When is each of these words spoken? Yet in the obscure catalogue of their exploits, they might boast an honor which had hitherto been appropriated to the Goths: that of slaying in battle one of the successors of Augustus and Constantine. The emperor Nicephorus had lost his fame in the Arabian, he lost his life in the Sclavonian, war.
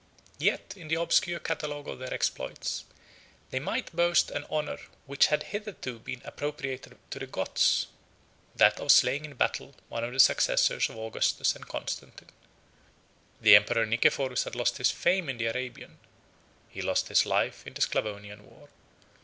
Yet 0.39 0.73
in 0.75 0.87
the 0.87 0.95
obscure 0.99 1.37
catalogue 1.39 1.87
of 1.87 1.99
their 1.99 2.11
exploits, 2.11 2.85
they 3.51 3.59
might 3.59 3.95
boast 3.95 4.31
an 4.31 4.47
honor 4.49 4.79
which 5.05 5.27
had 5.27 5.43
hitherto 5.53 5.99
been 5.99 6.23
appropriated 6.25 6.97
to 7.11 7.19
the 7.19 7.27
Goths: 7.27 7.85
that 8.55 8.79
of 8.79 8.91
slaying 8.91 9.25
in 9.25 9.35
battle 9.35 9.75
one 9.89 10.03
of 10.03 10.11
the 10.11 10.19
successors 10.19 10.89
of 10.89 10.97
Augustus 10.97 11.55
and 11.55 11.67
Constantine. 11.67 12.31
The 13.41 13.55
emperor 13.55 13.85
Nicephorus 13.85 14.45
had 14.45 14.55
lost 14.55 14.77
his 14.77 14.89
fame 14.89 15.29
in 15.29 15.37
the 15.37 15.45
Arabian, 15.45 15.99
he 16.67 16.81
lost 16.81 17.09
his 17.09 17.27
life 17.27 17.67
in 17.67 17.75
the 17.75 17.81
Sclavonian, 17.81 18.43
war. 18.43 18.69